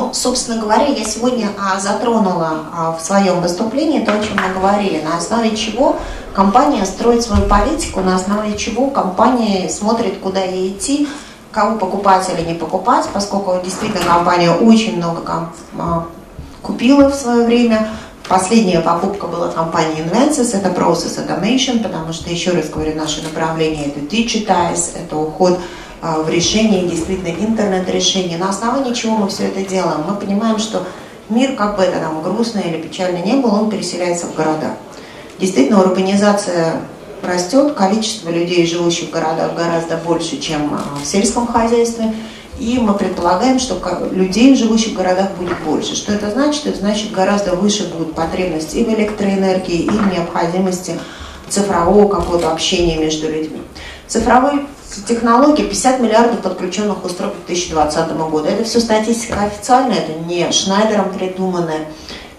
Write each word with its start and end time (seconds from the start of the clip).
Ну, 0.00 0.14
собственно 0.14 0.58
говоря, 0.58 0.86
я 0.86 1.04
сегодня 1.04 1.48
а, 1.58 1.78
затронула 1.78 2.64
а, 2.72 2.92
в 2.92 3.02
своем 3.02 3.42
выступлении 3.42 4.00
то, 4.00 4.12
о 4.12 4.22
чем 4.22 4.36
мы 4.36 4.54
говорили, 4.58 5.02
на 5.02 5.18
основе 5.18 5.54
чего 5.54 5.96
компания 6.32 6.86
строит 6.86 7.22
свою 7.22 7.46
политику, 7.46 8.00
на 8.00 8.16
основе 8.16 8.56
чего 8.56 8.88
компания 8.88 9.68
смотрит, 9.68 10.18
куда 10.20 10.40
ей 10.40 10.70
идти, 10.70 11.06
кого 11.52 11.76
покупать 11.76 12.26
или 12.34 12.46
не 12.46 12.54
покупать, 12.54 13.10
поскольку 13.12 13.60
действительно 13.62 14.06
компания 14.06 14.50
очень 14.50 14.96
много 14.96 15.50
а, 15.78 16.06
купила 16.62 17.10
в 17.10 17.14
свое 17.14 17.44
время. 17.44 17.90
Последняя 18.26 18.80
покупка 18.80 19.26
была 19.26 19.48
компании 19.48 20.02
Invensys, 20.02 20.56
это 20.56 20.70
Process 20.70 21.18
Automation, 21.18 21.82
потому 21.82 22.14
что, 22.14 22.30
еще 22.30 22.52
раз 22.52 22.70
говорю, 22.70 22.96
наше 22.96 23.22
направление 23.22 23.88
это 23.88 24.00
Digitize, 24.00 24.96
это 24.96 25.16
уход 25.16 25.60
в 26.02 26.28
решении 26.28 26.88
действительно 26.88 27.28
интернет-решений. 27.28 28.36
На 28.36 28.50
основании 28.50 28.94
чего 28.94 29.16
мы 29.16 29.28
все 29.28 29.44
это 29.44 29.62
делаем? 29.62 30.04
Мы 30.08 30.14
понимаем, 30.14 30.58
что 30.58 30.84
мир, 31.28 31.54
как 31.56 31.76
бы 31.76 31.82
это 31.82 32.00
нам 32.00 32.22
грустно 32.22 32.60
или 32.60 32.80
печально 32.80 33.18
не 33.18 33.34
было, 33.34 33.60
он 33.60 33.70
переселяется 33.70 34.26
в 34.26 34.34
города. 34.34 34.76
Действительно, 35.38 35.82
урбанизация 35.82 36.82
растет, 37.22 37.74
количество 37.74 38.30
людей, 38.30 38.66
живущих 38.66 39.08
в 39.08 39.12
городах, 39.12 39.54
гораздо 39.54 39.96
больше, 39.96 40.38
чем 40.38 40.72
а, 40.74 40.98
в 41.02 41.06
сельском 41.06 41.46
хозяйстве. 41.46 42.14
И 42.58 42.78
мы 42.78 42.92
предполагаем, 42.92 43.58
что 43.58 43.80
людей, 44.12 44.54
живущих 44.54 44.92
в 44.92 44.96
городах, 44.96 45.30
будет 45.38 45.58
больше. 45.64 45.96
Что 45.96 46.12
это 46.12 46.30
значит? 46.30 46.66
Это 46.66 46.78
значит, 46.78 47.10
гораздо 47.10 47.54
выше 47.54 47.88
будут 47.88 48.14
потребности 48.14 48.76
и 48.76 48.84
в 48.84 48.88
электроэнергии, 48.88 49.82
и 49.84 49.88
в 49.88 50.12
необходимости 50.12 50.98
цифрового 51.48 52.08
какого-то 52.08 52.52
общения 52.52 52.98
между 52.98 53.30
людьми. 53.30 53.62
Цифровые 54.06 54.66
технологии 55.06 55.64
50 55.64 56.00
миллиардов 56.00 56.40
подключенных 56.40 57.04
устройств 57.04 57.42
к 57.44 57.46
2020 57.46 58.16
году. 58.16 58.44
Это 58.44 58.64
все 58.64 58.80
статистика 58.80 59.42
официальная, 59.42 59.98
это 59.98 60.12
не 60.26 60.50
Шнайдером 60.50 61.12
придуманная. 61.12 61.86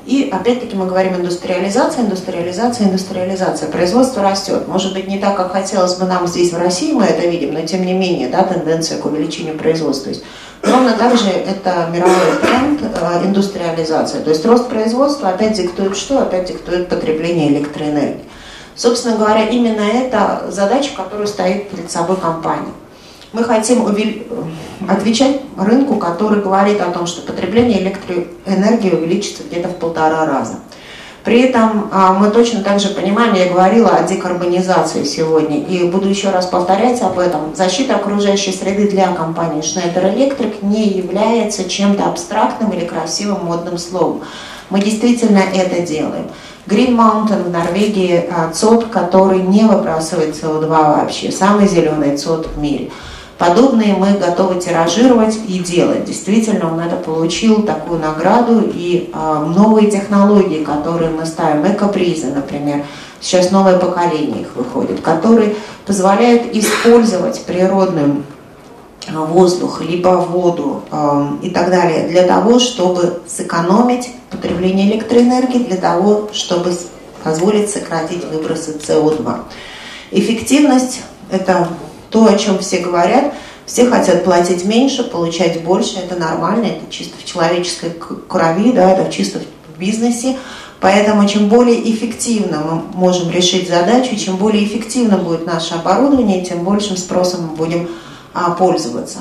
И 0.05 0.30
опять-таки 0.31 0.75
мы 0.75 0.88
говорим 0.88 1.16
индустриализация, 1.16 2.03
индустриализация, 2.03 2.88
индустриализация. 2.88 3.69
Производство 3.69 4.23
растет. 4.23 4.67
Может 4.67 4.94
быть, 4.94 5.07
не 5.07 5.19
так, 5.19 5.38
как 5.38 5.52
хотелось 5.52 5.95
бы 5.95 6.05
нам 6.05 6.27
здесь 6.27 6.52
в 6.52 6.57
России, 6.57 6.91
мы 6.91 7.03
это 7.03 7.27
видим, 7.27 7.53
но 7.53 7.61
тем 7.61 7.85
не 7.85 7.94
менее, 7.94 8.27
да, 8.27 8.44
тенденция 8.44 8.97
к 8.97 9.05
увеличению 9.05 9.57
производства. 9.57 10.09
Есть, 10.09 10.23
ровно 10.63 10.94
так 10.94 11.17
же 11.17 11.29
это 11.29 11.88
мировой 11.94 12.16
тренд 12.41 12.81
э, 12.81 13.25
индустриализация. 13.25 14.22
То 14.22 14.31
есть 14.31 14.44
рост 14.44 14.69
производства 14.69 15.29
опять 15.29 15.53
диктует 15.53 15.95
что? 15.95 16.19
Опять 16.23 16.45
диктует 16.45 16.89
потребление 16.89 17.49
электроэнергии. 17.49 18.25
Собственно 18.75 19.17
говоря, 19.17 19.47
именно 19.47 19.81
это 19.81 20.47
задача, 20.50 20.91
которую 20.95 21.27
стоит 21.27 21.69
перед 21.69 21.91
собой 21.91 22.17
компания. 22.17 22.73
Мы 23.33 23.44
хотим 23.44 23.86
отвечать 24.89 25.41
рынку, 25.58 25.95
который 25.95 26.41
говорит 26.41 26.81
о 26.81 26.91
том, 26.91 27.08
что 27.08 27.22
потребление 27.22 27.81
электроэнергии 27.81 28.91
увеличится 28.91 29.44
где-то 29.44 29.69
в 29.69 29.75
полтора 29.78 30.25
раза. 30.25 30.55
При 31.23 31.41
этом 31.41 31.89
а, 31.91 32.13
мы 32.13 32.31
точно 32.31 32.63
так 32.63 32.80
же 32.80 32.89
понимаем, 32.89 33.36
я 33.36 33.47
говорила 33.47 33.89
о 33.91 34.03
декарбонизации 34.03 35.03
сегодня, 35.03 35.59
и 35.59 35.83
буду 35.83 36.09
еще 36.09 36.31
раз 36.31 36.47
повторять 36.47 37.00
об 37.02 37.19
этом. 37.19 37.56
Защита 37.56 37.95
окружающей 37.95 38.52
среды 38.52 38.89
для 38.89 39.13
компании 39.13 39.61
Schneider 39.61 40.16
Electric 40.16 40.66
не 40.66 40.88
является 40.88 41.69
чем-то 41.69 42.06
абстрактным 42.06 42.72
или 42.72 42.85
красивым 42.85 43.45
модным 43.45 43.78
словом. 43.78 44.22
Мы 44.72 44.80
действительно 44.80 45.39
это 45.53 45.81
делаем. 45.81 46.28
Green 46.67 46.95
Mountain 46.95 47.44
в 47.44 47.50
Норвегии 47.50 48.23
а, 48.31 48.52
ЦОД, 48.52 48.88
который 48.90 49.42
не 49.42 49.64
выбрасывает 49.64 50.36
СО2 50.36 50.68
вообще, 50.68 51.31
самый 51.31 51.68
зеленый 51.68 52.18
ЦОД 52.18 52.48
в 52.56 52.58
мире– 52.59 52.92
Подобные 53.42 53.95
мы 53.95 54.20
готовы 54.20 54.62
тиражировать 54.62 55.36
и 55.48 55.58
делать. 55.58 56.06
Действительно, 56.06 56.72
он 56.72 56.80
это 56.80 56.96
получил 56.96 57.63
такую 57.63 58.00
награду 58.00 58.62
и 58.72 59.09
э, 59.12 59.46
новые 59.56 59.90
технологии, 59.90 60.63
которые 60.63 61.09
мы 61.09 61.25
ставим, 61.25 61.66
экопризы, 61.66 62.28
например, 62.28 62.84
сейчас 63.19 63.50
новое 63.50 63.80
поколение 63.80 64.41
их 64.41 64.56
выходит, 64.56 65.02
которые 65.02 65.56
позволяют 65.88 66.56
использовать 66.56 67.44
природный 67.44 68.22
воздух, 69.09 69.81
либо 69.81 70.09
воду 70.09 70.84
э, 70.91 71.28
и 71.44 71.50
так 71.50 71.69
далее 71.69 72.07
для 72.07 72.23
того, 72.23 72.59
чтобы 72.59 73.22
сэкономить 73.28 74.09
потребление 74.29 74.91
электроэнергии, 74.91 75.59
для 75.59 75.78
того, 75.78 76.29
чтобы 76.34 76.73
позволить 77.23 77.69
сократить 77.69 78.23
выбросы 78.25 78.78
СО2. 78.78 79.40
Эффективность– 80.11 81.01
это 81.31 81.67
то, 82.09 82.25
о 82.25 82.38
чем 82.38 82.59
все 82.59 82.79
говорят. 82.79 83.34
Все 83.66 83.85
хотят 83.85 84.25
платить 84.25 84.66
меньше, 84.66 85.03
получать 85.03 85.63
больше, 85.63 86.00
это 86.00 86.19
нормально, 86.19 86.66
это 86.66 86.91
чисто 86.91 87.17
в 87.17 87.23
человеческой 87.23 87.91
крови, 88.28 88.73
да, 88.73 88.91
это 88.91 89.11
чисто 89.11 89.40
в 89.40 89.79
бизнесе. 89.79 90.38
Поэтому 90.81 91.28
чем 91.28 91.47
более 91.47 91.90
эффективно 91.90 92.59
мы 92.59 92.81
можем 93.00 93.29
решить 93.29 93.69
задачу, 93.69 94.16
чем 94.17 94.35
более 94.38 94.66
эффективно 94.66 95.17
будет 95.17 95.45
наше 95.45 95.75
оборудование, 95.75 96.44
тем 96.44 96.63
большим 96.63 96.97
спросом 96.97 97.50
мы 97.50 97.56
будем 97.56 97.88
пользоваться. 98.58 99.19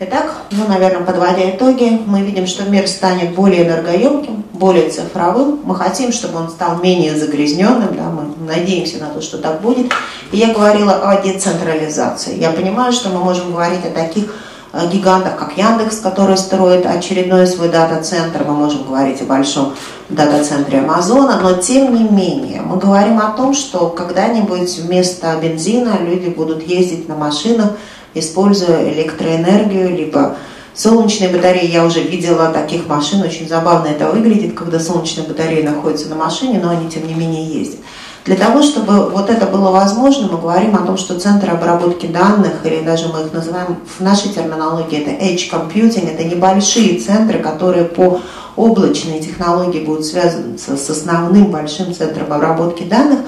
Итак, 0.00 0.34
ну, 0.50 0.66
наверное, 0.66 1.04
подводя 1.04 1.50
итоги, 1.50 2.00
мы 2.04 2.22
видим, 2.22 2.48
что 2.48 2.68
мир 2.68 2.88
станет 2.88 3.32
более 3.34 3.64
энергоемким, 3.64 4.42
более 4.52 4.90
цифровым. 4.90 5.60
Мы 5.64 5.76
хотим, 5.76 6.12
чтобы 6.12 6.38
он 6.38 6.50
стал 6.50 6.78
менее 6.82 7.16
загрязненным, 7.16 7.94
да, 7.94 8.10
мы 8.10 8.24
надеемся 8.44 8.98
на 8.98 9.06
то, 9.06 9.20
что 9.20 9.38
так 9.38 9.60
будет. 9.60 9.92
И 10.32 10.36
я 10.36 10.52
говорила 10.52 10.94
о 10.94 11.22
децентрализации. 11.22 12.38
Я 12.40 12.50
понимаю, 12.50 12.92
что 12.92 13.08
мы 13.10 13.20
можем 13.20 13.52
говорить 13.52 13.84
о 13.86 13.90
таких 13.90 14.34
э, 14.72 14.88
гигантах, 14.92 15.38
как 15.38 15.56
Яндекс, 15.56 16.00
который 16.00 16.36
строит 16.38 16.86
очередной 16.86 17.46
свой 17.46 17.68
дата-центр, 17.68 18.44
мы 18.44 18.54
можем 18.54 18.82
говорить 18.82 19.22
о 19.22 19.26
большом 19.26 19.74
дата-центре 20.08 20.80
Амазона, 20.80 21.38
но 21.40 21.54
тем 21.54 21.94
не 21.94 22.02
менее 22.02 22.62
мы 22.62 22.78
говорим 22.78 23.20
о 23.20 23.30
том, 23.30 23.54
что 23.54 23.90
когда-нибудь 23.90 24.76
вместо 24.78 25.36
бензина 25.40 25.98
люди 26.00 26.28
будут 26.28 26.66
ездить 26.66 27.08
на 27.08 27.14
машинах, 27.14 27.70
используя 28.14 28.92
электроэнергию, 28.92 29.96
либо 29.96 30.36
солнечные 30.74 31.30
батареи. 31.30 31.70
Я 31.70 31.84
уже 31.84 32.00
видела 32.00 32.48
таких 32.48 32.86
машин, 32.86 33.22
очень 33.22 33.48
забавно 33.48 33.88
это 33.88 34.10
выглядит, 34.10 34.54
когда 34.54 34.80
солнечные 34.80 35.26
батареи 35.26 35.62
находятся 35.62 36.08
на 36.08 36.16
машине, 36.16 36.60
но 36.62 36.70
они 36.70 36.90
тем 36.90 37.06
не 37.06 37.14
менее 37.14 37.46
ездят. 37.46 37.80
Для 38.24 38.36
того, 38.36 38.62
чтобы 38.62 39.10
вот 39.10 39.28
это 39.28 39.44
было 39.44 39.70
возможно, 39.70 40.28
мы 40.32 40.38
говорим 40.38 40.74
о 40.76 40.86
том, 40.86 40.96
что 40.96 41.20
центры 41.20 41.50
обработки 41.50 42.06
данных, 42.06 42.64
или 42.64 42.80
даже 42.80 43.08
мы 43.08 43.20
их 43.20 43.34
называем 43.34 43.76
в 43.86 44.00
нашей 44.02 44.30
терминологии, 44.30 44.98
это 44.98 45.10
edge 45.10 45.50
computing, 45.50 46.10
это 46.10 46.24
небольшие 46.24 46.98
центры, 46.98 47.38
которые 47.40 47.84
по 47.84 48.22
облачной 48.56 49.20
технологии 49.20 49.80
будут 49.80 50.06
связаны 50.06 50.56
с 50.56 50.88
основным 50.88 51.50
большим 51.50 51.94
центром 51.94 52.32
обработки 52.32 52.84
данных, 52.84 53.20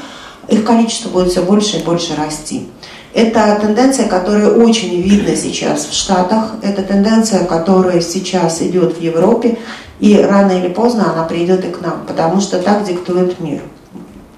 их 0.48 0.64
количество 0.64 1.10
будет 1.10 1.30
все 1.30 1.42
больше 1.42 1.78
и 1.78 1.82
больше 1.82 2.14
расти. 2.16 2.68
Это 3.16 3.58
тенденция, 3.58 4.08
которая 4.08 4.50
очень 4.50 5.00
видна 5.00 5.34
сейчас 5.36 5.86
в 5.86 5.94
Штатах, 5.94 6.56
это 6.60 6.82
тенденция, 6.82 7.46
которая 7.46 8.02
сейчас 8.02 8.60
идет 8.60 8.98
в 8.98 9.00
Европе, 9.00 9.56
и 10.00 10.18
рано 10.18 10.52
или 10.52 10.68
поздно 10.68 11.14
она 11.14 11.24
придет 11.24 11.64
и 11.64 11.70
к 11.70 11.80
нам, 11.80 12.04
потому 12.06 12.42
что 12.42 12.60
так 12.60 12.84
диктует 12.84 13.40
мир. 13.40 13.62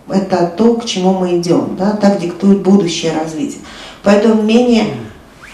Это 0.09 0.47
то, 0.57 0.75
к 0.75 0.85
чему 0.85 1.13
мы 1.15 1.39
идем, 1.39 1.75
да? 1.77 1.91
так 2.01 2.21
диктует 2.21 2.63
будущее 2.63 3.15
развитие. 3.21 3.63
Поэтому 4.05 4.43
менее 4.43 4.85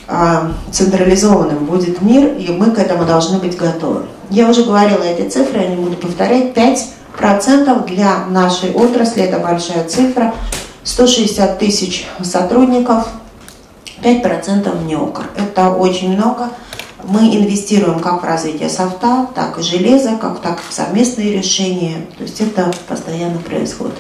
а, 0.07 0.53
централизованным 0.71 1.65
будет 1.65 2.03
мир, 2.03 2.35
и 2.35 2.53
мы 2.53 2.73
к 2.73 2.79
этому 2.79 3.07
должны 3.07 3.39
быть 3.39 3.57
готовы. 3.57 4.03
Я 4.29 4.51
уже 4.51 4.65
говорила 4.65 5.03
эти 5.03 5.27
цифры, 5.31 5.61
я 5.61 5.69
не 5.69 5.77
буду 5.77 5.97
повторять, 5.97 6.53
5% 7.19 7.87
для 7.87 8.27
нашей 8.27 8.73
отрасли, 8.73 9.23
это 9.23 9.39
большая 9.39 9.89
цифра, 9.89 10.35
160 10.85 11.59
тысяч 11.59 12.07
сотрудников, 12.23 13.09
5% 14.03 14.85
НЕОКР. 14.85 15.31
Это 15.37 15.71
очень 15.71 16.15
много. 16.15 16.51
Мы 17.03 17.35
инвестируем 17.37 18.01
как 18.01 18.23
в 18.23 18.27
развитие 18.27 18.69
софта, 18.69 19.27
так 19.35 19.59
и 19.59 19.63
железа, 19.63 20.17
как 20.21 20.41
так 20.41 20.59
и 20.59 20.71
в 20.71 20.73
совместные 20.73 21.33
решения. 21.33 22.07
То 22.17 22.23
есть 22.23 22.41
это 22.41 22.71
постоянно 22.89 23.39
происходит. 23.39 23.95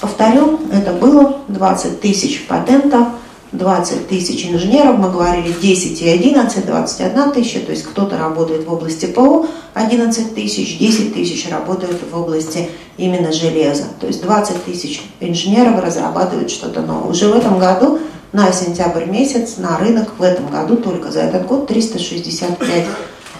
Повторю, 0.00 0.60
это 0.72 0.92
было 0.92 1.38
20 1.48 2.00
тысяч 2.00 2.46
патентов, 2.46 3.08
20 3.52 4.08
тысяч 4.08 4.46
инженеров, 4.46 4.98
мы 4.98 5.10
говорили 5.10 5.52
10 5.52 6.02
и 6.02 6.08
11, 6.08 6.66
21 6.66 7.32
тысяча, 7.32 7.60
то 7.60 7.72
есть 7.72 7.84
кто-то 7.84 8.18
работает 8.18 8.66
в 8.66 8.72
области 8.72 9.06
ПО, 9.06 9.46
11 9.74 10.34
тысяч, 10.34 10.78
10 10.78 11.14
тысяч 11.14 11.48
работают 11.48 12.00
в 12.10 12.16
области 12.16 12.68
именно 12.96 13.32
железа. 13.32 13.84
То 14.00 14.06
есть 14.06 14.22
20 14.22 14.64
тысяч 14.64 15.02
инженеров 15.20 15.82
разрабатывают 15.82 16.50
что-то 16.50 16.82
новое. 16.82 17.10
Уже 17.10 17.28
в 17.28 17.36
этом 17.36 17.58
году, 17.58 18.00
на 18.32 18.52
сентябрь 18.52 19.06
месяц, 19.06 19.56
на 19.58 19.78
рынок 19.78 20.14
в 20.18 20.22
этом 20.22 20.48
году 20.48 20.76
только 20.76 21.10
за 21.10 21.20
этот 21.20 21.46
год 21.46 21.68
365 21.68 22.86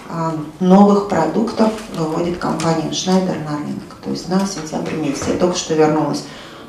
а, 0.08 0.34
новых 0.60 1.08
продуктов 1.08 1.70
выводит 1.96 2.38
компания 2.38 2.90
Schneider 2.90 3.44
на 3.44 3.58
рынок. 3.58 3.96
То 4.04 4.10
есть 4.10 4.28
на 4.28 4.46
сентябрь 4.46 4.94
месяц. 4.94 5.24
Я 5.26 5.34
только 5.34 5.56
что 5.56 5.74
вернулась 5.74 6.22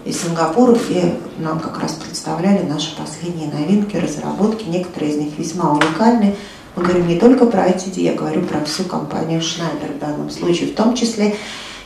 из 0.08 0.22
Сингапура, 0.22 0.74
где 0.74 1.16
нам 1.38 1.60
как 1.60 1.80
раз 1.80 1.94
представляли 1.94 2.64
наши 2.64 2.96
последние 2.96 3.50
новинки, 3.52 3.98
разработки. 3.98 4.66
Некоторые 4.68 5.12
из 5.12 5.18
них 5.18 5.38
весьма 5.38 5.72
уникальны. 5.72 6.36
Мы 6.76 6.84
говорим 6.84 7.08
не 7.08 7.20
только 7.20 7.46
про 7.46 7.68
ITD, 7.68 8.02
я 8.02 8.14
говорю 8.14 8.44
про 8.44 8.64
всю 8.64 8.84
компанию 8.84 9.42
Schneider 9.42 9.96
в 9.96 10.00
данном 10.00 10.30
случае, 10.30 10.70
в 10.70 10.76
том 10.76 10.96
числе 10.96 11.36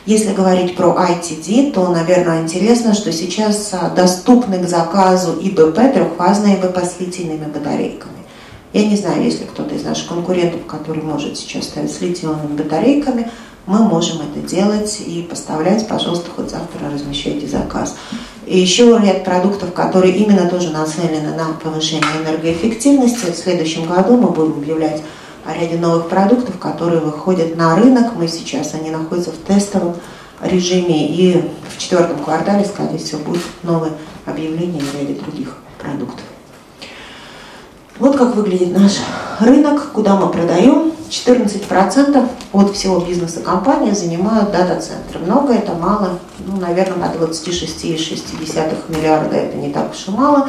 если 0.04 0.32
говорить 0.32 0.74
про 0.74 0.88
ITD, 0.88 1.72
то, 1.72 1.86
наверное, 1.86 2.42
интересно, 2.42 2.92
что 2.92 3.12
сейчас 3.12 3.70
а, 3.72 3.88
доступны 3.88 4.58
к 4.58 4.68
заказу 4.68 5.38
ИБП, 5.40 5.76
трехфазные 5.94 6.56
ИБП 6.56 6.78
с 6.78 6.98
литийными 6.98 7.44
батарейками. 7.44 8.12
Я 8.72 8.86
не 8.88 8.96
знаю, 8.96 9.22
есть 9.22 9.40
ли 9.40 9.46
кто-то 9.46 9.76
из 9.76 9.84
наших 9.84 10.08
конкурентов, 10.08 10.66
который 10.66 11.04
может 11.04 11.38
сейчас 11.38 11.66
ставить 11.66 11.92
с 11.92 12.00
литиевыми 12.00 12.56
батарейками, 12.56 13.30
мы 13.66 13.78
можем 13.78 14.18
это 14.22 14.46
делать 14.46 15.00
и 15.06 15.22
поставлять, 15.22 15.86
пожалуйста, 15.86 16.30
хоть 16.34 16.50
завтра 16.50 16.90
размещайте 16.92 17.46
заказ. 17.46 17.94
И 18.46 18.58
еще 18.58 18.98
ряд 18.98 19.24
продуктов, 19.24 19.72
которые 19.72 20.16
именно 20.16 20.48
тоже 20.48 20.70
нацелены 20.70 21.34
на 21.36 21.52
повышение 21.62 22.04
энергоэффективности. 22.24 23.30
В 23.30 23.36
следующем 23.36 23.86
году 23.86 24.16
мы 24.16 24.30
будем 24.30 24.54
объявлять 24.54 25.02
о 25.44 25.54
ряде 25.54 25.76
новых 25.78 26.08
продуктов, 26.08 26.58
которые 26.58 27.00
выходят 27.00 27.56
на 27.56 27.76
рынок. 27.76 28.14
Мы 28.16 28.26
сейчас, 28.26 28.74
они 28.74 28.90
находятся 28.90 29.30
в 29.30 29.38
тестовом 29.38 29.94
режиме, 30.40 31.08
и 31.08 31.44
в 31.68 31.78
четвертом 31.78 32.18
квартале, 32.18 32.64
скорее 32.64 32.98
всего, 32.98 33.20
будут 33.20 33.42
новые 33.62 33.92
объявления 34.26 34.80
о 34.80 35.00
ряде 35.00 35.14
других 35.14 35.56
продуктов. 35.78 36.24
Вот 37.98 38.16
как 38.16 38.34
выглядит 38.34 38.76
наш 38.76 38.94
рынок, 39.38 39.92
куда 39.92 40.16
мы 40.16 40.28
продаем. 40.28 40.91
14% 41.12 42.26
от 42.54 42.74
всего 42.74 43.00
бизнеса 43.00 43.40
компании 43.40 43.90
занимают 43.92 44.50
дата-центры. 44.50 45.18
Много 45.20 45.52
это 45.52 45.74
мало, 45.74 46.18
ну, 46.46 46.56
наверное, 46.56 47.10
на 47.10 47.12
26,6 47.12 48.88
миллиарда 48.88 49.36
это 49.36 49.56
не 49.58 49.70
так 49.70 49.92
уж 49.92 50.08
и 50.08 50.10
мало, 50.10 50.48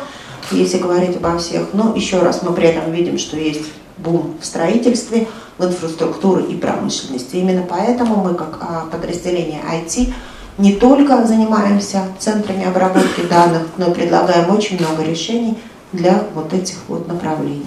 если 0.51 0.77
говорить 0.77 1.18
обо 1.18 1.38
всех. 1.38 1.74
Но 1.74 1.94
еще 1.94 2.19
раз 2.19 2.44
мы 2.44 2.54
при 2.54 2.69
этом 2.69 2.94
видим, 2.94 3.18
что 3.18 3.36
есть 3.36 3.65
бум 3.98 4.36
в 4.42 4.45
строительстве, 4.45 5.27
в 5.57 5.65
инфраструктуре 5.65 6.45
и 6.45 6.56
промышленности. 6.56 7.36
Именно 7.36 7.65
поэтому 7.69 8.24
мы, 8.24 8.33
как 8.33 8.57
а, 8.62 8.86
подразделение 8.89 9.62
IT, 9.69 10.13
не 10.57 10.74
только 10.75 11.27
занимаемся 11.27 12.06
центрами 12.19 12.65
обработки 12.65 13.21
данных, 13.30 13.63
но 13.77 13.92
и 13.92 13.94
предлагаем 13.94 14.50
очень 14.56 14.80
много 14.80 15.04
решений 15.04 15.57
для 15.92 16.24
вот 16.33 16.54
этих 16.54 16.77
вот 16.88 17.07
направлений. 17.07 17.65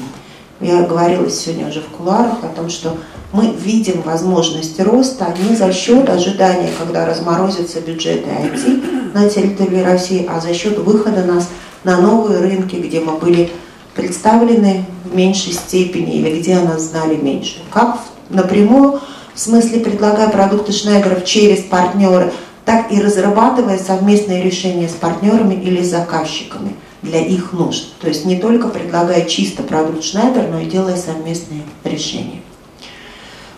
Я 0.60 0.82
говорила 0.82 1.28
сегодня 1.28 1.68
уже 1.68 1.80
в 1.80 1.88
кулуарах 1.88 2.42
о 2.42 2.48
том, 2.48 2.70
что 2.70 2.96
мы 3.32 3.48
видим 3.52 4.00
возможности 4.00 4.80
роста 4.80 5.34
не 5.46 5.54
за 5.54 5.70
счет 5.72 6.08
ожидания, 6.08 6.70
когда 6.78 7.04
разморозятся 7.04 7.80
бюджеты 7.80 8.30
IT 8.30 9.12
на 9.12 9.28
территории 9.28 9.82
России, 9.82 10.26
а 10.30 10.40
за 10.40 10.54
счет 10.54 10.78
выхода 10.78 11.24
нас 11.24 11.50
на 11.84 12.00
новые 12.00 12.40
рынки, 12.40 12.76
где 12.76 13.00
мы 13.00 13.18
были 13.18 13.50
представлены 13.94 14.86
в 15.04 15.14
меньшей 15.14 15.52
степени 15.52 16.16
или 16.16 16.40
где 16.40 16.56
о 16.56 16.62
нас 16.62 16.82
знали 16.84 17.16
меньше. 17.16 17.58
Как 17.70 17.98
напрямую, 18.30 19.00
в 19.34 19.38
смысле 19.38 19.80
предлагая 19.80 20.30
продукты 20.30 20.72
Шнайдеров 20.72 21.26
через 21.26 21.60
партнеры, 21.64 22.32
так 22.64 22.90
и 22.90 23.00
разрабатывая 23.00 23.78
совместные 23.78 24.42
решения 24.42 24.88
с 24.88 24.92
партнерами 24.92 25.54
или 25.54 25.82
заказчиками 25.82 26.72
для 27.06 27.20
их 27.20 27.52
нужд. 27.52 27.94
То 28.00 28.08
есть 28.08 28.24
не 28.24 28.36
только 28.36 28.68
предлагая 28.68 29.24
чисто 29.24 29.62
продукт 29.62 30.04
Шнайдер, 30.04 30.48
но 30.50 30.60
и 30.60 30.66
делая 30.66 30.96
совместные 30.96 31.62
решения. 31.84 32.42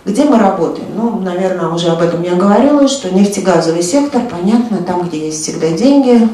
Где 0.04 0.24
мы 0.24 0.38
работаем? 0.38 0.88
Ну, 0.94 1.18
наверное, 1.20 1.68
уже 1.68 1.88
об 1.88 2.00
этом 2.00 2.22
я 2.22 2.34
говорила, 2.34 2.88
что 2.88 3.12
нефтегазовый 3.12 3.82
сектор, 3.82 4.22
понятно, 4.22 4.78
там, 4.78 5.06
где 5.06 5.26
есть 5.26 5.42
всегда 5.42 5.70
деньги, 5.72 6.28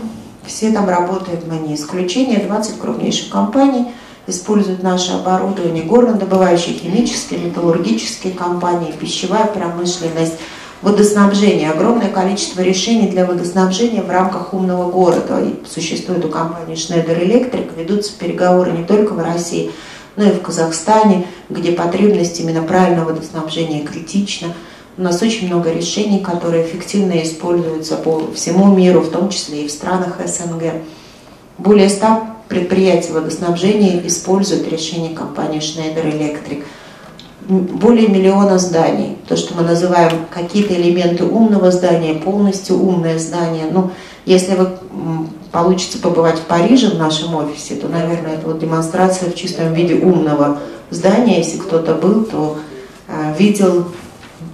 все 0.47 0.71
там 0.71 0.89
работают, 0.89 1.47
мы 1.49 1.57
не 1.57 1.75
исключение. 1.75 2.39
20 2.39 2.79
крупнейших 2.79 3.31
компаний 3.31 3.87
используют 4.27 4.83
наше 4.83 5.13
оборудование, 5.13 5.85
горнодобывающие, 5.85 6.75
химические, 6.75 7.41
металлургические 7.41 8.33
компании, 8.33 8.93
пищевая 8.93 9.47
промышленность, 9.47 10.35
водоснабжение. 10.83 11.71
Огромное 11.71 12.11
количество 12.11 12.61
решений 12.61 13.09
для 13.09 13.27
водоснабжения 13.27 14.03
в 14.03 14.11
рамках 14.11 14.53
умного 14.53 14.91
города. 14.91 15.41
И 15.41 15.67
существует 15.67 16.25
у 16.25 16.29
компании 16.29 16.77
Schneider 16.77 17.21
Electric, 17.21 17.77
ведутся 17.77 18.13
переговоры 18.19 18.73
не 18.73 18.85
только 18.85 19.13
в 19.13 19.21
России, 19.21 19.71
но 20.17 20.25
и 20.25 20.31
в 20.31 20.43
Казахстане, 20.43 21.27
где 21.51 21.73
потребность 21.73 22.39
именно 22.41 22.63
правильного 22.63 23.11
водоснабжения 23.11 23.85
критична. 23.85 24.49
У 24.97 25.03
нас 25.03 25.21
очень 25.23 25.49
много 25.49 25.73
решений, 25.73 26.21
которые 26.21 26.65
эффективно 26.65 27.21
используются 27.23 27.97
по 27.97 28.31
всему 28.33 28.75
миру, 28.75 29.01
в 29.01 29.11
том 29.11 29.29
числе 29.29 29.65
и 29.65 29.69
в 29.69 29.71
странах 29.73 30.19
СНГ. 30.25 30.83
Более 31.59 31.89
100 31.89 32.07
предприятий 32.49 33.13
водоснабжения 33.13 34.07
используют 34.07 34.69
решения 34.69 35.11
компании 35.11 35.61
Schneider 35.61 36.05
Electric. 36.05 36.65
Более 37.49 38.09
миллиона 38.09 38.59
зданий. 38.59 39.17
То, 39.29 39.37
что 39.37 39.55
мы 39.55 39.63
называем 39.63 40.27
какие-то 40.31 40.75
элементы 40.75 41.25
умного 41.25 41.71
здания, 41.71 42.15
полностью 42.15 42.77
умное 42.77 43.19
здание. 43.19 43.67
Ну, 43.71 43.91
если 44.25 44.55
вы 44.55 44.69
получится 45.53 45.99
побывать 45.99 46.39
в 46.39 46.43
Париже 46.43 46.89
в 46.89 46.99
нашем 46.99 47.35
офисе, 47.35 47.75
то, 47.75 47.89
наверное, 47.89 48.35
это 48.35 48.47
вот 48.47 48.59
демонстрация 48.59 49.31
в 49.31 49.35
чистом 49.35 49.75
виде 49.75 49.95
умного 49.95 50.59
здания. 50.91 51.39
Если 51.39 51.59
кто-то 51.59 51.95
был, 51.95 52.25
то 52.25 52.59
э, 53.09 53.35
видел 53.39 53.85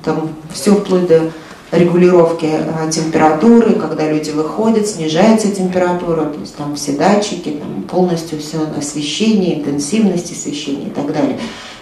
там 0.02 0.30
все 0.52 0.74
вплоть 0.74 1.06
до 1.06 1.30
регулировки 1.72 2.46
а, 2.46 2.90
температуры, 2.90 3.74
когда 3.74 4.10
люди 4.10 4.30
выходят, 4.30 4.86
снижается 4.86 5.54
температура, 5.54 6.24
то 6.24 6.40
есть 6.40 6.56
там 6.56 6.74
все 6.74 6.92
датчики, 6.92 7.50
там 7.50 7.82
полностью 7.84 8.40
все 8.40 8.58
освещение, 8.76 9.60
интенсивность 9.60 10.32
освещения 10.32 10.88
и 10.88 10.90
так 10.90 11.12
далее. 11.12 11.38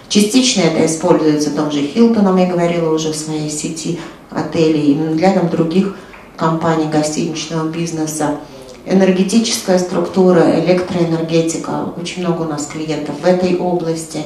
Частично 0.09 0.63
это 0.63 0.87
используется 0.87 1.51
том 1.51 1.71
же 1.71 1.83
Хилтоном, 1.83 2.37
я 2.39 2.47
говорила 2.47 2.95
уже 2.95 3.13
в 3.13 3.17
своей 3.17 3.51
сети 3.51 3.99
отелей, 4.31 4.93
и 4.93 4.95
для 5.15 5.33
там, 5.33 5.51
других 5.51 5.97
компаний 6.37 6.87
гостиничного 6.91 7.69
бизнеса. 7.69 8.37
Энергетическая 8.87 9.79
структура, 9.79 10.61
электроэнергетика, 10.61 11.93
очень 12.01 12.23
много 12.23 12.43
у 12.43 12.47
нас 12.47 12.67
клиентов 12.67 13.17
в 13.21 13.27
этой 13.27 13.59
области. 13.59 14.23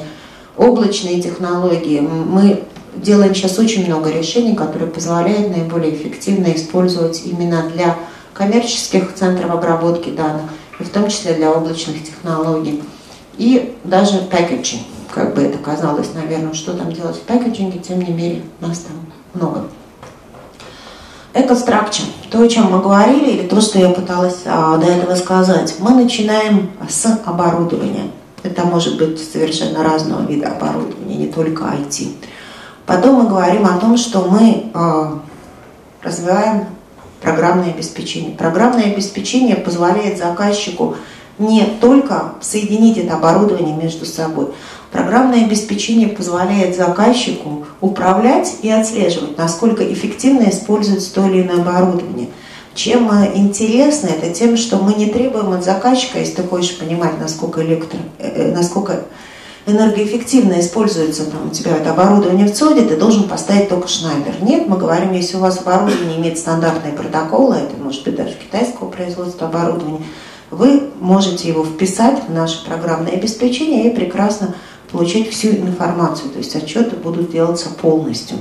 Облачные 0.55 1.21
технологии. 1.21 1.99
Мы 1.99 2.63
делаем 2.95 3.35
сейчас 3.35 3.59
очень 3.59 3.85
много 3.85 4.09
решений, 4.09 4.55
которые 4.55 4.89
позволяют 4.89 5.49
наиболее 5.49 5.93
эффективно 5.93 6.53
использовать 6.55 7.23
именно 7.25 7.69
для 7.73 7.97
коммерческих 8.33 9.13
центров 9.15 9.51
обработки 9.51 10.11
данных, 10.11 10.49
и 10.79 10.83
в 10.83 10.89
том 10.89 11.09
числе 11.09 11.33
для 11.33 11.51
облачных 11.51 12.03
технологий. 12.03 12.81
И 13.37 13.73
даже 13.83 14.19
пакетчинг, 14.31 14.83
как 15.13 15.35
бы 15.35 15.43
это 15.43 15.59
казалось, 15.59 16.09
наверное, 16.15 16.53
что 16.53 16.73
там 16.73 16.91
делать 16.91 17.17
в 17.17 17.21
пакетчинге, 17.21 17.79
тем 17.79 17.99
не 17.99 18.11
менее, 18.11 18.41
нас 18.59 18.79
там 18.79 18.95
много. 19.33 19.67
Экостракчер, 21.35 22.05
то, 22.31 22.41
о 22.41 22.47
чем 22.47 22.71
мы 22.71 22.81
говорили, 22.81 23.31
или 23.31 23.47
то, 23.47 23.61
что 23.61 23.79
я 23.79 23.89
пыталась 23.89 24.41
а, 24.45 24.77
до 24.77 24.85
этого 24.85 25.15
сказать. 25.15 25.75
Мы 25.79 25.91
начинаем 25.91 26.71
с 26.89 27.05
оборудования. 27.25 28.11
Это 28.41 28.65
может 28.65 28.97
быть 28.97 29.19
совершенно 29.19 29.83
разного 29.83 30.25
вида 30.25 30.49
оборудования, 30.49 31.15
не 31.15 31.27
только 31.27 31.63
IT. 31.63 32.15
Потом 32.85 33.15
мы 33.15 33.29
говорим 33.29 33.65
о 33.65 33.77
том, 33.77 33.97
что 33.97 34.27
мы 34.29 34.71
э, 34.73 35.11
развиваем 36.03 36.65
программное 37.21 37.69
обеспечение. 37.69 38.35
Программное 38.35 38.91
обеспечение 38.91 39.55
позволяет 39.55 40.17
заказчику 40.17 40.97
не 41.37 41.65
только 41.81 42.33
соединить 42.41 42.97
это 42.97 43.15
оборудование 43.15 43.75
между 43.75 44.05
собой. 44.05 44.49
Программное 44.93 45.45
обеспечение 45.45 46.07
позволяет 46.07 46.77
заказчику 46.77 47.65
управлять 47.81 48.57
и 48.61 48.69
отслеживать, 48.69 49.39
насколько 49.39 49.91
эффективно 49.91 50.47
используется 50.51 51.11
то 51.15 51.27
или 51.27 51.41
иное 51.41 51.61
оборудование. 51.61 52.29
Чем 52.75 53.09
интересно 53.33 54.07
это 54.07 54.31
тем, 54.31 54.55
что 54.55 54.77
мы 54.77 54.93
не 54.93 55.07
требуем 55.07 55.51
от 55.51 55.65
заказчика, 55.65 56.19
если 56.19 56.35
ты 56.35 56.43
хочешь 56.43 56.77
понимать, 56.77 57.19
насколько, 57.19 57.63
электро, 57.63 57.97
э, 58.19 58.29
э 58.35 58.51
насколько 58.55 59.05
энергоэффективно 59.65 60.59
используется 60.59 61.25
там, 61.25 61.47
у 61.47 61.49
тебя 61.49 61.75
это 61.75 61.89
оборудование 61.91 62.45
в 62.45 62.53
ЦОДе, 62.53 62.83
ты 62.83 62.95
должен 62.95 63.27
поставить 63.27 63.69
только 63.69 63.87
Шнайдер. 63.87 64.35
Нет, 64.41 64.67
мы 64.67 64.77
говорим, 64.77 65.13
если 65.13 65.37
у 65.37 65.39
вас 65.39 65.57
оборудование 65.59 66.19
имеет 66.19 66.37
стандартные 66.37 66.93
протоколы, 66.93 67.55
это 67.55 67.75
может 67.81 68.03
быть 68.03 68.15
даже 68.15 68.35
китайского 68.35 68.89
производства 68.89 69.47
оборудования, 69.47 70.03
вы 70.51 70.83
можете 70.99 71.47
его 71.47 71.65
вписать 71.65 72.27
в 72.27 72.31
наше 72.31 72.63
программное 72.63 73.13
обеспечение 73.13 73.89
и 73.89 73.95
прекрасно 73.95 74.53
получать 74.93 75.29
всю 75.29 75.49
информацию, 75.49 76.29
то 76.29 76.37
есть 76.37 76.55
отчеты 76.55 76.95
будут 76.95 77.31
делаться 77.31 77.69
полностью. 77.69 78.37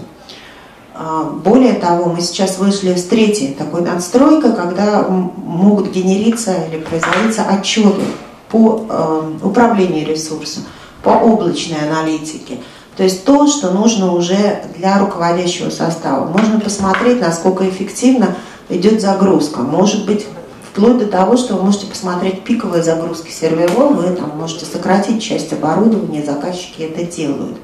А, 0.94 1.25
более 1.25 1.73
того, 1.73 2.12
мы 2.12 2.21
сейчас 2.21 2.59
вышли 2.59 2.94
с 2.94 3.04
третьей 3.04 3.54
такой 3.54 3.80
надстройкой, 3.80 4.52
когда 4.52 5.02
могут 5.09 5.90
генериться 5.90 6.54
или 6.71 6.78
производиться 6.78 7.42
отчеты 7.42 8.02
по 8.50 8.87
э, 8.88 9.32
управлению 9.42 10.06
ресурсом 10.06 10.64
по 11.02 11.11
облачной 11.11 11.88
аналитике. 11.88 12.59
То 12.97 13.02
есть 13.02 13.25
то, 13.25 13.47
что 13.47 13.71
нужно 13.71 14.12
уже 14.12 14.62
для 14.76 14.99
руководящего 14.99 15.71
состава. 15.71 16.26
Можно 16.26 16.61
посмотреть, 16.61 17.21
насколько 17.21 17.68
эффективно 17.68 18.37
идет 18.68 19.00
загрузка. 19.00 19.61
Может 19.61 20.04
быть, 20.04 20.26
вплоть 20.73 20.99
до 20.99 21.07
того, 21.07 21.37
что 21.37 21.55
вы 21.55 21.64
можете 21.64 21.87
посмотреть 21.87 22.45
пиковые 22.45 22.83
загрузки 22.83 23.31
серверов, 23.31 23.93
вы 23.93 24.17
там 24.17 24.38
можете 24.38 24.64
сократить 24.64 25.23
часть 25.23 25.52
оборудования, 25.52 26.25
заказчики 26.25 26.83
это 26.83 27.05
делают. 27.05 27.59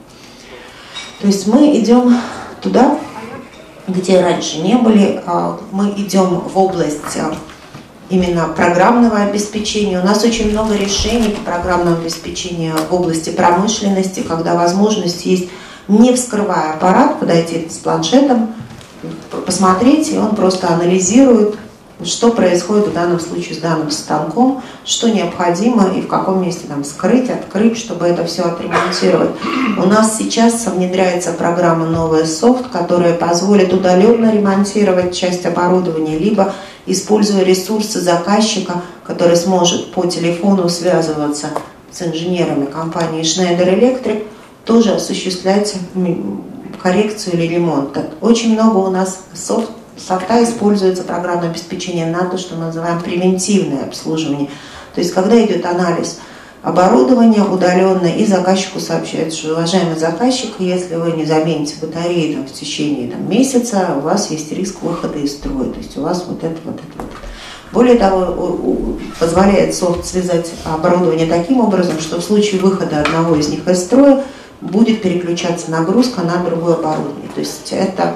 То 1.21 1.27
есть 1.27 1.47
мы 1.47 1.79
идем 1.79 2.17
туда, 2.61 2.99
где 3.89 4.21
раньше 4.21 4.59
не 4.59 4.77
были, 4.77 5.23
а 5.27 5.59
мы 5.73 5.91
идем 5.97 6.41
в 6.41 6.59
область 6.59 7.17
а, 7.17 7.35
именно 8.11 8.49
программного 8.49 9.23
обеспечения. 9.23 10.01
У 10.01 10.05
нас 10.05 10.23
очень 10.23 10.51
много 10.51 10.77
решений 10.77 11.31
по 11.31 11.51
программному 11.51 11.97
обеспечению 11.97 12.75
в 12.91 12.95
области 12.95 13.31
промышленности, 13.31 14.21
когда 14.21 14.55
возможность 14.55 15.25
есть, 15.25 15.49
не 15.89 16.15
вскрывая 16.15 16.75
аппарат, 16.75 17.19
подойти 17.19 17.69
с 17.71 17.79
планшетом, 17.79 18.55
посмотреть, 19.47 20.13
и 20.13 20.19
он 20.19 20.37
просто 20.37 20.69
анализирует 20.69 21.57
что 22.05 22.31
происходит 22.31 22.89
в 22.89 22.93
данном 22.93 23.19
случае 23.19 23.55
с 23.55 23.59
данным 23.59 23.91
станком, 23.91 24.63
что 24.85 25.09
необходимо 25.09 25.91
и 25.97 26.01
в 26.01 26.07
каком 26.07 26.43
месте 26.43 26.67
нам 26.69 26.85
скрыть, 26.85 27.29
открыть, 27.29 27.77
чтобы 27.77 28.07
это 28.07 28.25
все 28.25 28.43
отремонтировать. 28.43 29.31
У 29.77 29.87
нас 29.87 30.17
сейчас 30.17 30.67
внедряется 30.67 31.33
программа 31.33 31.87
«Новая 31.87 32.25
софт», 32.25 32.69
которая 32.71 33.15
позволит 33.15 33.73
удаленно 33.73 34.33
ремонтировать 34.33 35.15
часть 35.15 35.45
оборудования, 35.45 36.19
либо 36.19 36.55
используя 36.87 37.43
ресурсы 37.43 38.01
заказчика, 38.01 38.83
который 39.05 39.37
сможет 39.37 39.93
по 39.93 40.07
телефону 40.07 40.69
связываться 40.69 41.49
с 41.91 42.03
инженерами 42.03 42.67
компании 42.67 43.23
Schneider 43.23 43.69
Electric, 43.69 44.27
тоже 44.65 44.93
осуществлять 44.93 45.75
коррекцию 46.83 47.35
или 47.35 47.55
ремонт. 47.55 47.99
Очень 48.21 48.53
много 48.53 48.77
у 48.77 48.91
нас 48.91 49.21
софт 49.35 49.71
софта 49.99 50.43
используется 50.43 51.03
программное 51.03 51.51
обеспечение 51.51 52.07
на 52.07 52.25
то, 52.25 52.39
что 52.39 52.57
мы 52.57 52.67
называем 52.67 53.01
превентивное 53.01 53.85
обслуживание. 53.85 54.49
То 54.95 55.01
есть, 55.01 55.13
когда 55.13 55.45
идет 55.45 55.65
анализ 55.67 56.19
оборудования 56.63 57.43
удаленно, 57.43 58.07
и 58.07 58.27
заказчику 58.27 58.81
сообщают, 58.81 59.33
что, 59.33 59.53
уважаемый 59.53 59.99
заказчик, 59.99 60.51
если 60.59 60.97
вы 60.97 61.13
не 61.13 61.25
замените 61.25 61.77
батареи 61.81 62.35
там, 62.35 62.47
в 62.47 62.53
течение 62.53 63.11
там, 63.11 63.29
месяца, 63.29 63.95
у 63.97 64.01
вас 64.01 64.31
есть 64.31 64.51
риск 64.53 64.83
выхода 64.83 65.19
из 65.19 65.33
строя. 65.33 65.71
То 65.71 65.79
есть 65.79 65.97
у 65.97 66.03
вас 66.03 66.25
вот 66.27 66.43
это, 66.43 66.57
вот 66.65 66.77
это, 66.77 66.87
вот. 66.97 67.11
Более 67.71 67.97
того, 67.97 68.97
позволяет 69.21 69.75
софт 69.75 70.07
связать 70.07 70.51
оборудование 70.65 71.27
таким 71.27 71.61
образом, 71.61 72.01
что 72.01 72.19
в 72.19 72.25
случае 72.25 72.61
выхода 72.61 73.01
одного 73.01 73.37
из 73.37 73.49
них 73.49 73.69
из 73.69 73.79
строя 73.81 74.25
будет 74.61 75.03
переключаться 75.03 75.71
нагрузка 75.71 76.23
на 76.23 76.43
другое 76.43 76.75
оборудование. 76.75 77.29
То 77.35 77.41
есть 77.41 77.69
это 77.71 78.15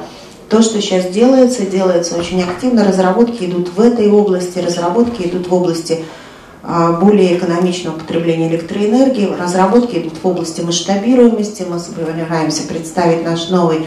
то, 0.52 0.60
что 0.60 0.82
сейчас 0.82 1.06
делается, 1.06 1.64
делается 1.64 2.14
очень 2.14 2.42
активно. 2.42 2.84
Разработки 2.84 3.44
идут 3.44 3.70
в 3.74 3.80
этой 3.80 4.10
области, 4.10 4.58
разработки 4.58 5.22
идут 5.22 5.48
в 5.48 5.54
области 5.54 6.04
а, 6.62 6.92
более 6.92 7.38
экономичного 7.38 7.98
потребления 7.98 8.50
электроэнергии, 8.50 9.34
разработки 9.34 9.96
идут 9.96 10.18
в 10.22 10.28
области 10.28 10.60
масштабируемости. 10.60 11.64
Мы 11.66 11.78
собираемся 11.78 12.64
представить 12.64 13.24
наш 13.24 13.48
новый 13.48 13.86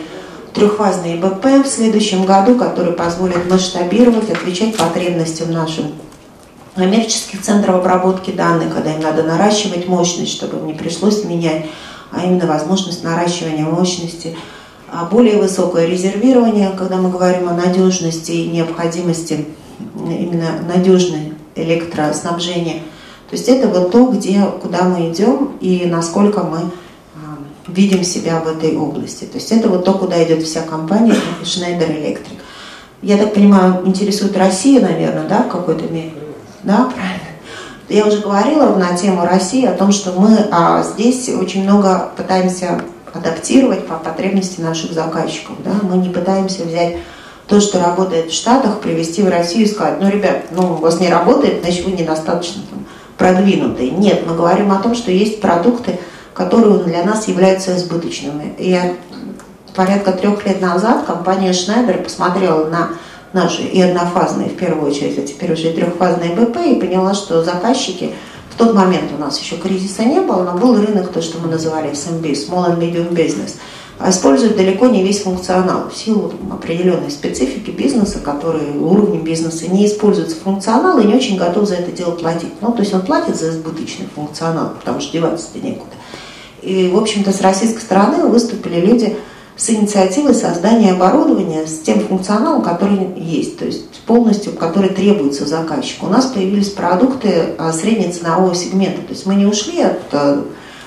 трехфазный 0.55 1.17
БП 1.17 1.63
в 1.63 1.67
следующем 1.67 2.25
году, 2.25 2.55
который 2.55 2.93
позволит 2.93 3.47
масштабировать, 3.47 4.31
отвечать 4.31 4.75
потребностям 4.75 5.51
нашим 5.51 5.91
коммерческих 6.73 7.43
центров 7.43 7.75
обработки 7.75 8.31
данных, 8.31 8.73
когда 8.73 8.91
им 8.91 9.01
надо 9.01 9.21
наращивать 9.21 9.87
мощность, 9.87 10.31
чтобы 10.31 10.57
им 10.57 10.65
не 10.65 10.73
пришлось 10.73 11.25
менять, 11.25 11.67
а 12.09 12.25
именно 12.25 12.47
возможность 12.47 13.03
наращивания 13.03 13.65
мощности– 13.65 14.35
более 15.03 15.37
высокое 15.37 15.87
резервирование, 15.87 16.71
когда 16.77 16.95
мы 16.95 17.09
говорим 17.09 17.49
о 17.49 17.53
надежности 17.53 18.31
и 18.31 18.47
необходимости 18.47 19.45
именно 19.95 20.61
надежной 20.65 21.33
электроснабжения. 21.55 22.79
То 23.29 23.35
есть 23.35 23.49
это 23.49 23.67
вот 23.67 23.91
то, 23.91 24.05
где, 24.05 24.41
куда 24.61 24.83
мы 24.83 25.11
идем 25.11 25.57
и 25.59 25.85
насколько 25.85 26.43
мы 26.43 26.59
а, 27.15 27.37
видим 27.67 28.03
себя 28.03 28.39
в 28.39 28.47
этой 28.47 28.77
области. 28.77 29.25
То 29.25 29.35
есть 29.35 29.51
это 29.51 29.67
вот 29.67 29.83
то, 29.83 29.93
куда 29.93 30.23
идет 30.23 30.43
вся 30.43 30.61
компания 30.61 31.15
Schneider 31.43 31.89
Electric. 31.89 32.37
Я 33.01 33.17
так 33.17 33.33
понимаю, 33.33 33.81
интересует 33.85 34.37
Россия, 34.37 34.79
наверное, 34.79 35.27
да, 35.27 35.43
в 35.43 35.49
какой-то 35.49 35.91
мере? 35.91 36.13
Да, 36.63 36.89
правильно. 36.93 37.25
Я 37.89 38.07
уже 38.07 38.19
говорила 38.19 38.75
на 38.75 38.95
тему 38.95 39.25
России 39.25 39.65
о 39.65 39.73
том, 39.73 39.91
что 39.91 40.19
мы 40.19 40.47
а, 40.51 40.83
здесь 40.83 41.29
очень 41.29 41.63
много 41.63 42.11
пытаемся 42.15 42.81
адаптировать 43.15 43.87
по 43.87 43.95
потребности 43.95 44.61
наших 44.61 44.91
заказчиков. 44.91 45.55
Да? 45.63 45.71
Мы 45.81 45.97
не 45.97 46.09
пытаемся 46.09 46.63
взять 46.63 46.97
то, 47.47 47.61
что 47.61 47.79
работает 47.79 48.31
в 48.31 48.33
Штатах, 48.33 48.79
привести 48.79 49.21
в 49.21 49.29
Россию 49.29 49.65
и 49.65 49.69
сказать, 49.69 50.01
ну, 50.01 50.09
ребят, 50.09 50.45
ну, 50.51 50.73
у 50.73 50.77
вас 50.77 50.99
не 50.99 51.09
работает, 51.09 51.61
значит, 51.61 51.85
вы 51.85 51.91
недостаточно 51.91 52.63
там, 52.69 52.85
продвинутые. 53.17 53.91
Нет, 53.91 54.23
мы 54.27 54.35
говорим 54.35 54.71
о 54.71 54.81
том, 54.81 54.95
что 54.95 55.11
есть 55.11 55.41
продукты, 55.41 55.99
которые 56.33 56.79
для 56.79 57.03
нас 57.03 57.27
являются 57.27 57.75
избыточными. 57.77 58.55
Я 58.57 58.93
порядка 59.75 60.11
трех 60.11 60.45
лет 60.45 60.59
назад 60.59 61.05
компания 61.05 61.51
Schneider 61.51 62.03
посмотрела 62.03 62.65
на 62.65 62.89
наши 63.31 63.61
и 63.61 63.81
однофазные, 63.81 64.49
в 64.49 64.57
первую 64.57 64.89
очередь, 64.89 65.19
а 65.19 65.21
теперь 65.21 65.53
уже 65.53 65.69
и 65.69 65.73
трехфазные 65.73 66.35
БП, 66.35 66.57
и 66.65 66.79
поняла, 66.79 67.13
что 67.13 67.43
заказчики– 67.43 68.11
тот 68.57 68.73
момент 68.73 69.11
у 69.15 69.19
нас 69.19 69.39
еще 69.39 69.57
кризиса 69.57 70.03
не 70.03 70.19
было, 70.21 70.43
но 70.43 70.57
был 70.57 70.75
рынок, 70.75 71.11
то, 71.11 71.21
что 71.21 71.39
мы 71.39 71.47
называли 71.49 71.91
SMB, 71.91 72.31
Small 72.31 72.71
and 72.71 72.79
Medium 72.79 73.11
Business. 73.13 73.55
А 73.97 74.09
используют 74.09 74.57
далеко 74.57 74.87
не 74.87 75.03
весь 75.03 75.21
функционал. 75.21 75.89
В 75.89 75.95
силу 75.95 76.33
определенной 76.51 77.09
специфики 77.09 77.71
бизнеса, 77.71 78.19
который 78.19 78.77
уровнем 78.77 79.23
бизнеса 79.23 79.67
не 79.69 79.85
используется 79.85 80.35
функционал 80.35 80.99
и 80.99 81.05
не 81.05 81.15
очень 81.15 81.37
готов 81.37 81.67
за 81.67 81.75
это 81.75 81.91
дело 81.91 82.11
платить. 82.11 82.53
Ну, 82.59 82.73
то 82.73 82.81
есть 82.81 82.93
он 82.93 83.03
платит 83.03 83.37
за 83.37 83.51
избыточный 83.51 84.07
функционал, 84.13 84.73
потому 84.77 84.99
что 84.99 85.13
деваться-то 85.13 85.59
некуда. 85.59 85.93
И, 86.61 86.89
в 86.89 86.97
общем-то, 86.97 87.31
с 87.31 87.39
российской 87.41 87.79
стороны 87.79 88.25
выступили 88.25 88.81
люди, 88.81 89.15
с 89.57 89.69
инициативой 89.69 90.33
создания 90.33 90.91
оборудования 90.91 91.65
с 91.65 91.79
тем 91.79 92.01
функционалом, 92.01 92.61
который 92.61 93.13
есть, 93.15 93.57
то 93.57 93.65
есть 93.65 94.01
полностью, 94.01 94.53
который 94.53 94.89
требуется 94.89 95.45
заказчику. 95.45 96.07
У 96.07 96.09
нас 96.09 96.25
появились 96.25 96.69
продукты 96.69 97.55
а, 97.57 97.71
среднеценового 97.71 98.53
сегмента, 98.53 99.01
то 99.01 99.13
есть 99.13 99.25
мы 99.25 99.35
не 99.35 99.45
ушли 99.45 99.81
от 99.81 100.01
а, 100.11 100.43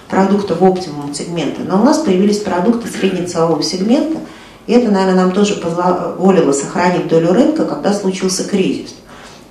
продуктов 0.09 0.61
оптимум 0.61 1.15
сегмента, 1.15 1.63
но 1.67 1.81
у 1.81 1.85
нас 1.85 1.99
появились 1.99 2.39
продукты 2.39 2.89
среднеценового 2.89 3.63
сегмента, 3.63 4.19
и 4.67 4.75
это, 4.75 4.91
наверное, 4.91 5.25
нам 5.25 5.33
тоже 5.33 5.55
позволило 5.55 6.53
сохранить 6.53 7.09
долю 7.09 7.33
рынка, 7.33 7.65
когда 7.65 7.95
случился 7.95 8.45
кризис. 8.45 8.95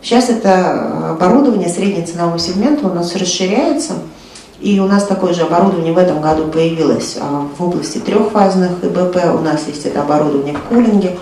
Сейчас 0.03 0.29
это 0.29 0.51
а, 0.51 1.11
оборудование 1.13 1.69
среднеценового 1.69 2.37
сегмента 2.37 2.87
у 2.87 2.93
нас 2.93 3.15
расширяется– 3.15 3.93
и 4.59 4.79
у 4.79 4.87
нас 4.87 5.05
такое 5.05 5.33
же 5.33 5.43
оборудование 5.43 5.93
в 5.93 5.97
этом 5.97 6.19
году 6.19 6.47
появилось 6.47 7.17
а, 7.19 7.47
в 7.57 7.63
области 7.63 7.99
трехфазных 7.99 8.83
ИБП. 8.83 9.17
У 9.35 9.41
нас 9.41 9.67
есть 9.67 9.85
это 9.85 10.01
оборудование 10.01 10.55
в 10.55 10.61
кулинге, 10.61 11.17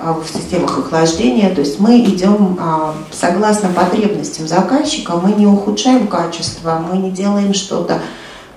а, 0.00 0.12
в 0.12 0.28
системах 0.28 0.78
охлаждения. 0.78 1.54
То 1.54 1.60
есть 1.60 1.80
мы 1.80 2.00
идем 2.00 2.58
а, 2.60 2.94
согласно 3.10 3.70
потребностям 3.70 4.46
заказчика, 4.46 5.14
мы 5.16 5.32
не 5.32 5.46
ухудшаем 5.46 6.08
качество, 6.08 6.82
мы 6.90 6.98
не 6.98 7.10
делаем 7.10 7.54
что-то 7.54 8.00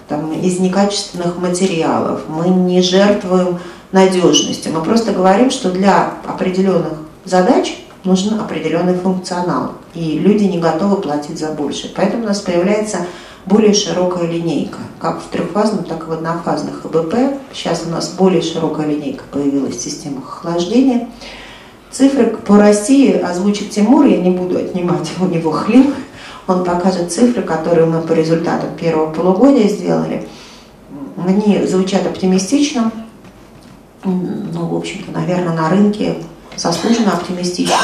там, 0.10 0.34
из 0.34 0.60
некачественных 0.60 1.38
материалов, 1.38 2.22
мы 2.28 2.50
не 2.50 2.82
жертвуем 2.82 3.60
надежностью. 3.94 4.74
Мы 4.74 4.84
просто 4.84 5.14
говорим, 5.14 5.52
что 5.52 5.72
для 5.72 6.12
определенных 6.28 6.94
задач 7.24 7.78
нужен 8.04 8.40
определенный 8.40 8.96
функционал, 8.96 9.74
и 9.94 10.20
люди 10.20 10.44
не 10.44 10.60
готовы 10.60 10.98
платить 10.98 11.40
за 11.40 11.52
больше. 11.52 11.92
Поэтому 11.96 12.24
у 12.24 12.28
нас 12.28 12.42
появляется 12.42 13.00
более 13.48 13.74
широкая 13.74 14.28
линейка, 14.28 14.80
как 15.00 15.22
в 15.22 15.28
трехфазном, 15.30 15.86
так 15.86 16.04
и 16.04 16.10
в 16.10 16.12
однофазных 16.12 16.86
АБП. 16.86 17.40
Сейчас 17.54 17.84
у 17.86 17.90
нас 17.90 18.10
более 18.10 18.42
широкая 18.42 18.88
линейка 18.88 19.24
появилась 19.32 19.78
в 19.78 19.82
системах 19.82 20.40
охлаждения. 20.40 21.08
Цифры 21.90 22.26
по 22.28 22.58
России 22.58 23.14
озвучит 23.14 23.72
Тимур, 23.72 24.06
я 24.06 24.18
не 24.18 24.32
буду 24.32 24.58
отнимать 24.58 25.10
у 25.20 25.26
него 25.26 25.52
хлеб. 25.52 25.88
Он 26.48 26.64
покажет 26.64 27.12
цифры, 27.12 27.42
которые 27.42 27.88
мы 27.88 28.02
по 28.02 28.14
результатам 28.14 28.70
первого 28.78 29.12
полугодия 29.12 29.68
сделали. 29.68 30.28
Они 31.18 31.66
звучат 31.66 32.06
оптимистично, 32.06 32.92
ну, 34.04 34.68
в 34.68 34.76
общем-то, 34.76 35.12
наверное, 35.12 35.54
на 35.54 35.70
рынке 35.70 36.16
заслуженно 36.56 37.14
оптимистично. 37.14 37.76